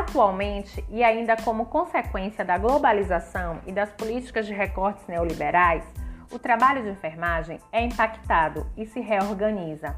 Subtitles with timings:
[0.00, 5.84] Atualmente, e ainda como consequência da globalização e das políticas de recortes neoliberais,
[6.32, 9.94] o trabalho de enfermagem é impactado e se reorganiza.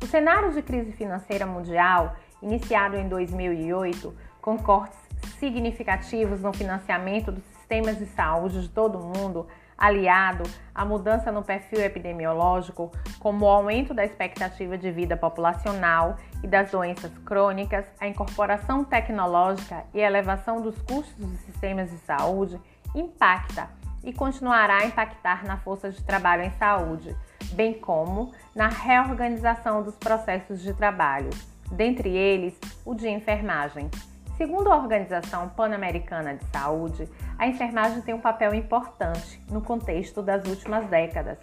[0.00, 5.00] O cenário de crise financeira mundial, iniciado em 2008, com cortes
[5.40, 9.48] significativos no financiamento dos sistemas de saúde de todo o mundo,
[9.80, 10.44] aliado
[10.74, 16.70] à mudança no perfil epidemiológico, como o aumento da expectativa de vida populacional e das
[16.70, 22.60] doenças crônicas, a incorporação tecnológica e a elevação dos custos dos sistemas de saúde,
[22.94, 23.70] impacta
[24.04, 27.16] e continuará a impactar na força de trabalho em saúde,
[27.52, 31.30] bem como na reorganização dos processos de trabalho,
[31.72, 33.90] dentre eles o de enfermagem.
[34.40, 40.48] Segundo a Organização Pan-Americana de Saúde, a enfermagem tem um papel importante no contexto das
[40.48, 41.36] últimas décadas,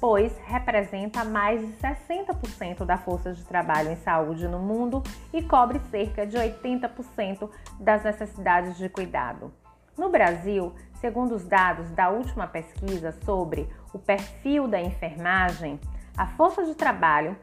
[0.00, 5.78] pois representa mais de 60% da força de trabalho em saúde no mundo e cobre
[5.90, 9.52] cerca de 80% das necessidades de cuidado.
[9.94, 15.78] No Brasil, segundo os dados da última pesquisa sobre o perfil da enfermagem,
[16.16, 17.36] a força de trabalho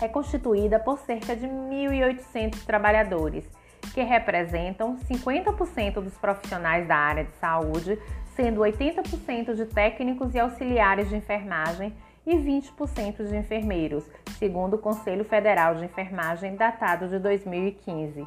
[0.00, 3.44] é constituída por cerca de 1.800 trabalhadores
[3.92, 7.98] que representam 50% dos profissionais da área de saúde,
[8.34, 11.92] sendo 80% de técnicos e auxiliares de enfermagem
[12.26, 14.04] e 20% de enfermeiros,
[14.38, 18.26] segundo o Conselho Federal de Enfermagem, datado de 2015.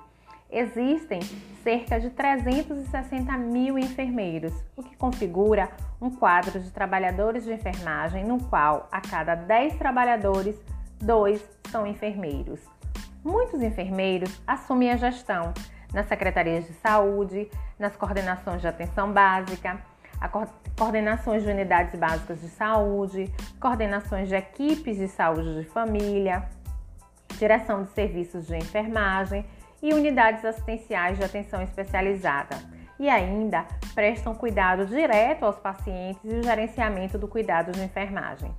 [0.51, 1.19] Existem
[1.63, 5.69] cerca de 360 mil enfermeiros, o que configura
[5.99, 10.55] um quadro de trabalhadores de enfermagem no qual, a cada 10 trabalhadores,
[11.01, 12.59] dois são enfermeiros.
[13.23, 15.53] Muitos enfermeiros assumem a gestão
[15.93, 19.79] nas secretarias de saúde, nas coordenações de atenção básica,
[20.77, 26.49] coordenações de unidades básicas de saúde, coordenações de equipes de saúde de família,
[27.37, 29.45] direção de serviços de enfermagem
[29.81, 32.57] e unidades assistenciais de atenção especializada.
[32.99, 38.53] E ainda prestam cuidado direto aos pacientes e o gerenciamento do cuidado de enfermagem.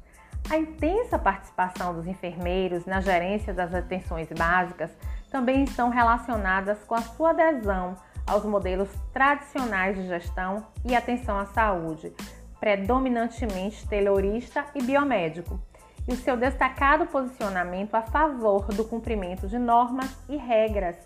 [0.50, 4.90] A intensa participação dos enfermeiros na gerência das atenções básicas
[5.30, 7.96] também estão relacionadas com a sua adesão
[8.26, 12.12] aos modelos tradicionais de gestão e atenção à saúde,
[12.60, 15.60] predominantemente taylorista e biomédico,
[16.06, 20.96] e o seu destacado posicionamento a favor do cumprimento de normas e regras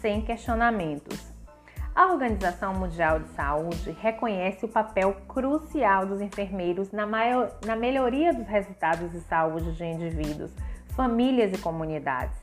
[0.00, 1.32] sem questionamentos.
[1.94, 8.32] A Organização Mundial de Saúde reconhece o papel crucial dos enfermeiros na, maior, na melhoria
[8.32, 10.50] dos resultados de saúde de indivíduos,
[10.96, 12.34] famílias e comunidades.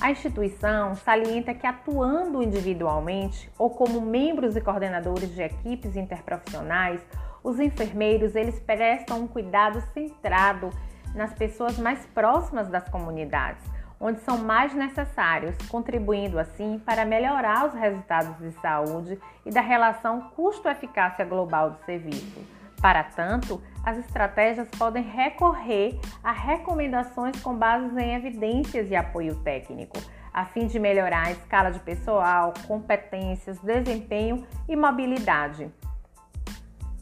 [0.00, 7.04] A instituição salienta que, atuando individualmente ou como membros e coordenadores de equipes interprofissionais,
[7.42, 10.70] os enfermeiros eles prestam um cuidado centrado
[11.12, 13.64] nas pessoas mais próximas das comunidades
[14.02, 20.22] onde são mais necessários, contribuindo assim para melhorar os resultados de saúde e da relação
[20.34, 22.44] custo-eficácia global do serviço.
[22.80, 29.96] Para tanto, as estratégias podem recorrer a recomendações com base em evidências e apoio técnico,
[30.34, 35.70] a fim de melhorar a escala de pessoal, competências, desempenho e mobilidade.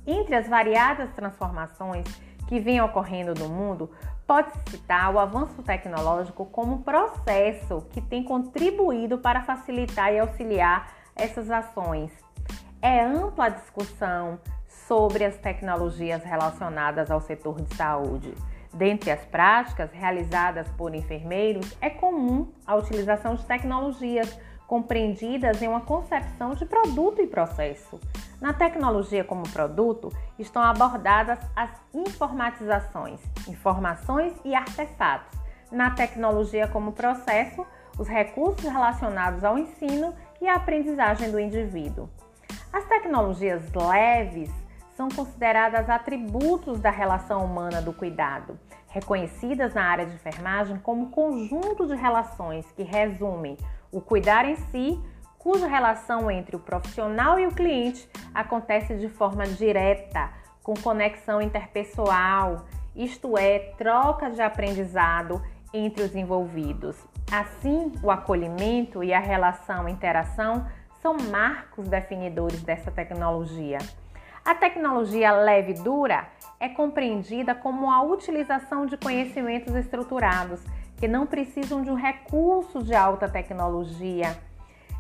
[0.07, 2.05] Entre as variadas transformações
[2.47, 3.91] que vêm ocorrendo no mundo,
[4.31, 11.51] Pode-se citar o avanço tecnológico como processo que tem contribuído para facilitar e auxiliar essas
[11.51, 12.13] ações.
[12.81, 14.39] É ampla a discussão
[14.69, 18.33] sobre as tecnologias relacionadas ao setor de saúde.
[18.73, 24.39] Dentre as práticas realizadas por enfermeiros, é comum a utilização de tecnologias
[24.71, 27.99] compreendidas em uma concepção de produto e processo.
[28.41, 35.37] Na tecnologia como produto estão abordadas as informatizações, informações e artefatos.
[35.73, 37.67] Na tecnologia como processo,
[37.99, 42.09] os recursos relacionados ao ensino e à aprendizagem do indivíduo.
[42.73, 44.53] As tecnologias leves
[44.97, 48.57] são consideradas atributos da relação humana do cuidado,
[48.87, 53.57] reconhecidas na área de enfermagem como conjunto de relações que resumem
[53.93, 55.01] o cuidar em si,
[55.39, 60.31] cuja relação entre o profissional e o cliente acontece de forma direta,
[60.63, 65.43] com conexão interpessoal, isto é, troca de aprendizado
[65.73, 66.97] entre os envolvidos.
[67.31, 70.67] Assim, o acolhimento e a relação interação
[71.01, 73.79] são marcos definidores dessa tecnologia.
[74.45, 76.27] A tecnologia leve e dura
[76.59, 80.61] é compreendida como a utilização de conhecimentos estruturados
[81.01, 84.37] que não precisam de um recurso de alta tecnologia,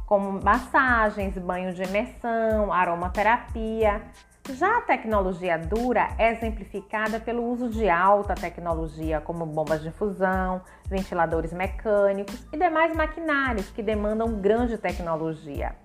[0.06, 4.02] como massagens, banho de imersão, aromaterapia.
[4.50, 10.62] Já a tecnologia dura é exemplificada pelo uso de alta tecnologia, como bombas de infusão,
[10.86, 15.76] ventiladores mecânicos e demais maquinários que demandam grande tecnologia.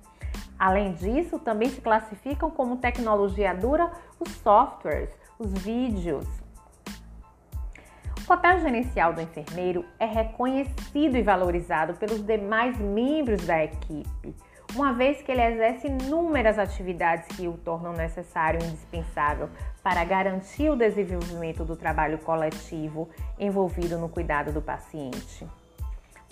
[0.58, 6.45] Além disso, também se classificam como tecnologia dura os softwares, os vídeos.
[8.26, 14.36] O papel gerencial do enfermeiro é reconhecido e valorizado pelos demais membros da equipe,
[14.74, 19.48] uma vez que ele exerce inúmeras atividades que o tornam necessário e indispensável
[19.84, 23.08] para garantir o desenvolvimento do trabalho coletivo
[23.38, 25.48] envolvido no cuidado do paciente.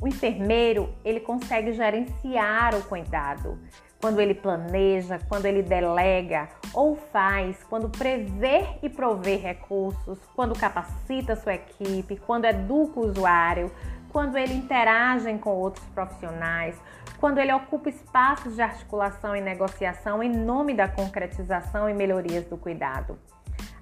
[0.01, 3.59] O enfermeiro, ele consegue gerenciar o cuidado,
[4.03, 11.37] quando ele planeja, quando ele delega ou faz, quando prevê e provê recursos, quando capacita
[11.37, 13.71] sua equipe, quando educa o usuário,
[14.11, 16.77] quando ele interage com outros profissionais,
[17.17, 22.57] quando ele ocupa espaços de articulação e negociação em nome da concretização e melhorias do
[22.57, 23.17] cuidado.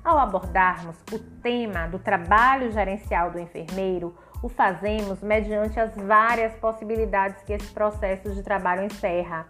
[0.04, 7.42] Ao abordarmos o tema do trabalho gerencial do enfermeiro, o fazemos mediante as várias possibilidades
[7.42, 9.48] que esse processo de trabalho encerra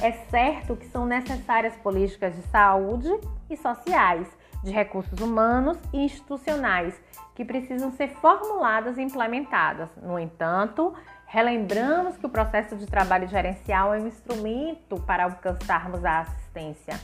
[0.00, 3.08] é certo que são necessárias políticas de saúde
[3.48, 4.28] e sociais,
[4.62, 7.00] de recursos humanos e institucionais,
[7.34, 9.88] que precisam ser formuladas e implementadas.
[10.02, 10.94] No entanto,
[11.26, 16.98] relembramos que o processo de trabalho gerencial é um instrumento para alcançarmos a assistência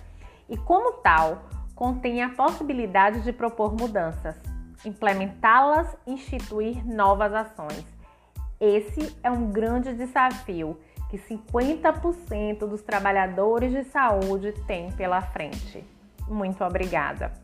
[0.48, 1.44] e, como tal,
[1.74, 4.36] contém a possibilidade de propor mudanças,
[4.84, 7.84] implementá-las e instituir novas ações.
[8.60, 10.78] Esse é um grande desafio
[11.12, 15.84] que 50% dos trabalhadores de saúde têm pela frente.
[16.26, 17.41] Muito obrigada!